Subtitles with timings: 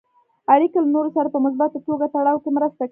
[0.53, 2.79] اړیکې له نورو سره په مثبته توګه تړاو کې مرسته کوي.